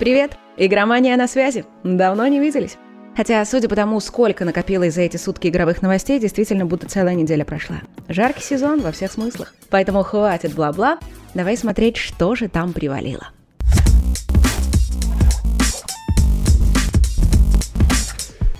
[0.00, 0.38] Привет!
[0.56, 1.66] Игромания на связи.
[1.84, 2.78] Давно не виделись.
[3.14, 7.44] Хотя, судя по тому, сколько накопилось за эти сутки игровых новостей, действительно будто целая неделя
[7.44, 7.82] прошла.
[8.08, 9.52] Жаркий сезон во всех смыслах.
[9.68, 10.98] Поэтому хватит бла-бла.
[11.34, 13.28] Давай смотреть, что же там привалило.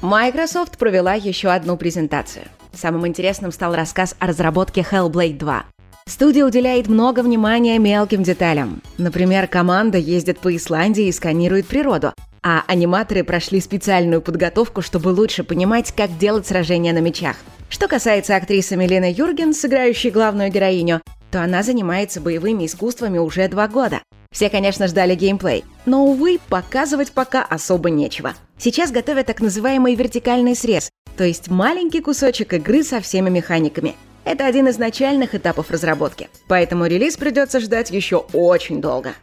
[0.03, 2.45] Microsoft провела еще одну презентацию.
[2.75, 5.65] Самым интересным стал рассказ о разработке Hellblade 2.
[6.11, 8.83] Студия уделяет много внимания мелким деталям.
[8.99, 15.45] Например, команда ездит по Исландии и сканирует природу, а аниматоры прошли специальную подготовку, чтобы лучше
[15.45, 17.37] понимать, как делать сражения на мечах.
[17.69, 23.69] Что касается актрисы Милены Юрген, сыграющей главную героиню, то она занимается боевыми искусствами уже два
[23.69, 24.01] года.
[24.33, 28.35] Все, конечно, ждали геймплей, но, увы, показывать пока особо нечего.
[28.59, 33.95] Сейчас готовят так называемый вертикальный срез, то есть маленький кусочек игры со всеми механиками.
[34.25, 39.15] Это один из начальных этапов разработки, поэтому релиз придется ждать еще очень долго.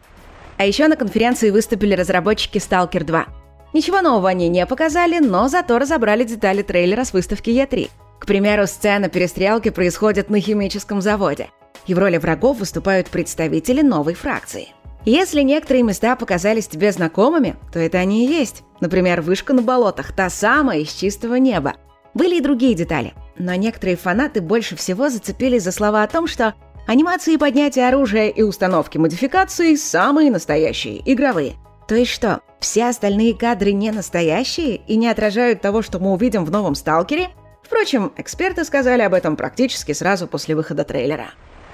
[0.58, 3.28] А еще на конференции выступили разработчики Stalker 2.
[3.74, 7.90] Ничего нового они не показали, но зато разобрали детали трейлера с выставки E3.
[8.20, 11.50] К примеру, сцена перестрелки происходит на химическом заводе.
[11.86, 14.70] И в роли врагов выступают представители новой фракции.
[15.06, 18.64] Если некоторые места показались тебе знакомыми, то это они и есть.
[18.82, 21.76] Например, вышка на болотах, та самая из чистого неба.
[22.18, 26.56] Были и другие детали, но некоторые фанаты больше всего зацепились за слова о том, что
[26.88, 31.58] Анимации поднятия оружия и установки модификаций самые настоящие, игровые.
[31.88, 36.44] То есть что, все остальные кадры не настоящие и не отражают того, что мы увидим
[36.44, 37.28] в новом «Сталкере»?
[37.62, 41.28] Впрочем, эксперты сказали об этом практически сразу после выхода трейлера.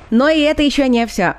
[0.10, 1.36] Но и это еще не все.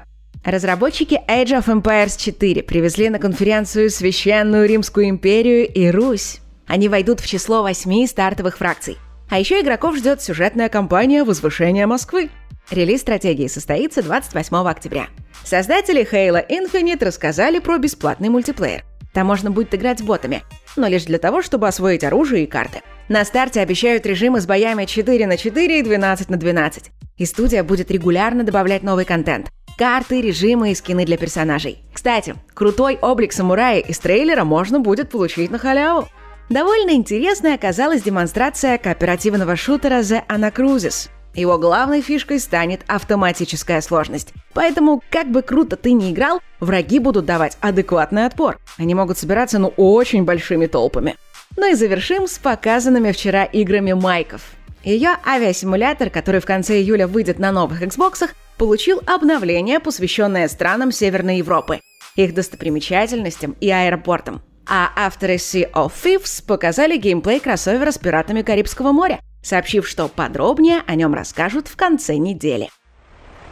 [0.47, 6.41] Разработчики Age of Empires 4 привезли на конференцию Священную Римскую империю и Русь.
[6.67, 8.99] Они войдут в число восьми стартовых фракций.
[9.29, 12.31] А еще игроков ждет сюжетная кампания «Возвышение Москвы».
[12.71, 15.09] Релиз стратегии состоится 28 октября.
[15.45, 18.85] Создатели Halo Infinite рассказали про бесплатный мультиплеер.
[19.13, 20.43] Там можно будет играть с ботами,
[20.77, 22.81] но лишь для того, чтобы освоить оружие и карты.
[23.09, 26.91] На старте обещают режимы с боями 4 на 4 и 12 на 12.
[27.19, 29.51] И студия будет регулярно добавлять новый контент.
[29.79, 31.79] Карты, режимы и скины для персонажей.
[31.93, 36.09] Кстати, крутой облик самурая из трейлера можно будет получить на халяву.
[36.51, 41.09] Довольно интересной оказалась демонстрация кооперативного шутера The Anacrusis.
[41.35, 44.33] Его главной фишкой станет автоматическая сложность.
[44.53, 48.59] Поэтому, как бы круто ты ни играл, враги будут давать адекватный отпор.
[48.79, 51.17] Они могут собираться, ну, очень большими толпами.
[51.57, 54.43] Ну и завершим с показанными вчера играми Майков.
[54.85, 58.29] Ее авиасимулятор, который в конце июля выйдет на новых Xbox,
[58.59, 61.81] получил обновление, посвященное странам Северной Европы,
[62.17, 64.43] их достопримечательностям и аэропортам.
[64.67, 70.83] А авторы Sea of Thieves показали геймплей кроссовера с пиратами Карибского моря– сообщив, что подробнее
[70.87, 72.71] о нем расскажут в конце недели.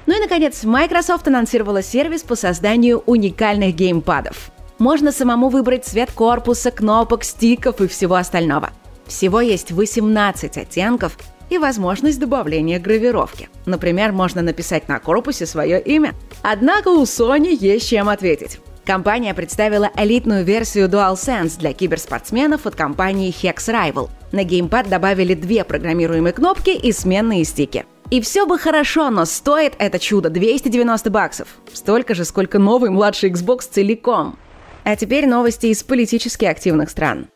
[0.06, 4.50] Ну и, наконец, Microsoft анонсировала сервис по созданию уникальных геймпадов.
[4.78, 8.71] Можно самому выбрать цвет корпуса, кнопок, стиков и всего остального.
[9.06, 11.17] Всего есть 18 оттенков
[11.50, 13.49] и возможность добавления гравировки.
[13.67, 16.15] Например, можно написать на корпусе свое имя.
[16.43, 18.59] Однако у Sony есть чем ответить.
[18.84, 24.10] Компания представила элитную версию DualSense для киберспортсменов от компании Hex Rival.
[24.32, 27.87] На геймпад добавили две программируемые кнопки и сменные стики.
[28.10, 31.48] И все бы хорошо, но стоит это чудо 290 баксов.
[31.72, 34.37] Столько же, сколько новый младший Xbox целиком.
[34.84, 37.28] А теперь новости из политически активных стран.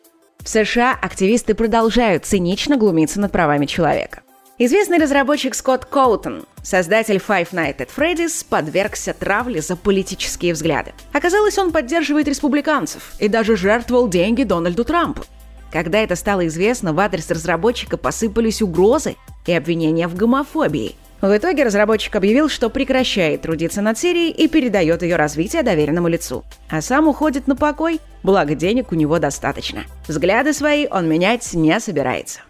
[0.42, 4.22] В США активисты продолжают цинично глумиться над правами человека.
[4.58, 10.94] Известный разработчик Скотт Коутон, создатель Five Nights at Freddy's, подвергся травле за политические взгляды.
[11.12, 15.24] Оказалось, он поддерживает республиканцев и даже жертвовал деньги Дональду Трампу.
[15.70, 20.96] Когда это стало известно, в адрес разработчика посыпались угрозы и обвинения в гомофобии.
[21.20, 26.44] В итоге разработчик объявил, что прекращает трудиться над серией и передает ее развитие доверенному лицу.
[26.70, 29.84] А сам уходит на покой, благо денег у него достаточно.
[30.08, 32.40] Взгляды свои он менять не собирается.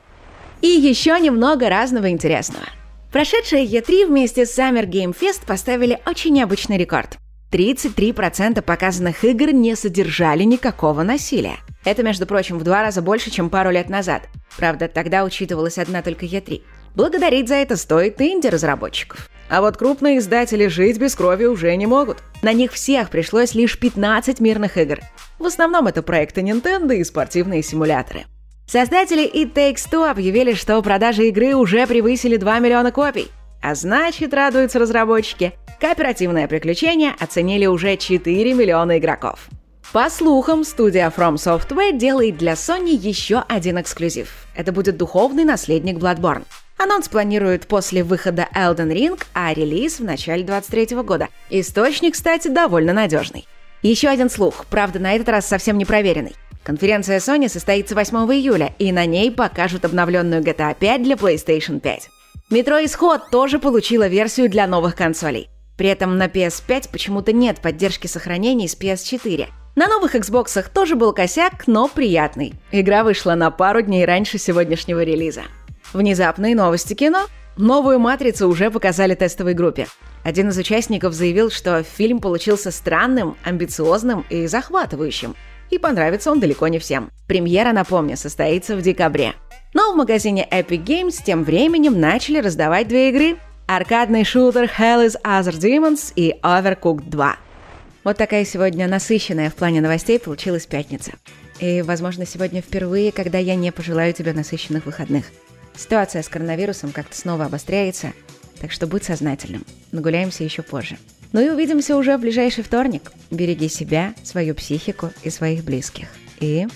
[0.62, 2.64] И еще немного разного интересного.
[3.12, 7.18] Прошедшая E3 вместе с Summer Game Fest поставили очень необычный рекорд.
[7.52, 11.56] 33% показанных игр не содержали никакого насилия.
[11.84, 14.28] Это, между прочим, в два раза больше, чем пару лет назад.
[14.56, 16.62] Правда, тогда учитывалась одна только E3.
[16.94, 19.30] Благодарить за это стоит инди-разработчиков.
[19.48, 22.18] А вот крупные издатели жить без крови уже не могут.
[22.42, 24.98] На них всех пришлось лишь 15 мирных игр.
[25.38, 28.24] В основном это проекты Nintendo и спортивные симуляторы.
[28.66, 33.28] Создатели It Takes Two объявили, что продажи игры уже превысили 2 миллиона копий.
[33.62, 39.48] А значит, радуются разработчики, кооперативное приключение оценили уже 4 миллиона игроков.
[39.92, 44.34] По слухам, студия From Software делает для Sony еще один эксклюзив.
[44.56, 46.42] Это будет духовный наследник Bloodborne.
[46.76, 51.28] Анонс планируют после выхода Elden Ring, а релиз в начале 2023 года.
[51.50, 53.46] Источник, кстати, довольно надежный.
[53.82, 56.34] Еще один слух, правда, на этот раз совсем не проверенный.
[56.66, 62.10] Конференция Sony состоится 8 июля, и на ней покажут обновленную GTA 5 для PlayStation 5.
[62.50, 65.48] Метро Исход тоже получила версию для новых консолей.
[65.76, 69.46] При этом на PS5 почему-то нет поддержки сохранений с PS4.
[69.76, 72.54] На новых Xbox тоже был косяк, но приятный.
[72.72, 75.42] Игра вышла на пару дней раньше сегодняшнего релиза.
[75.92, 77.26] Внезапные новости кино.
[77.56, 79.86] Новую «Матрицу» уже показали тестовой группе.
[80.24, 85.36] Один из участников заявил, что фильм получился странным, амбициозным и захватывающим.
[85.70, 87.10] И понравится он далеко не всем.
[87.26, 89.34] Премьера, напомню, состоится в декабре.
[89.74, 93.36] Но в магазине Epic Games тем временем начали раздавать две игры.
[93.66, 97.36] Аркадный шутер Hell is Other Demons и Overcooked 2.
[98.04, 101.12] Вот такая сегодня насыщенная в плане новостей получилась пятница.
[101.58, 105.26] И, возможно, сегодня впервые, когда я не пожелаю тебе насыщенных выходных.
[105.74, 108.12] Ситуация с коронавирусом как-то снова обостряется–
[108.60, 109.64] так что будь сознательным.
[109.92, 110.96] Нагуляемся еще позже.
[111.32, 113.12] Ну и увидимся уже в ближайший вторник.
[113.30, 116.08] Береги себя, свою психику и своих близких.
[116.40, 116.66] И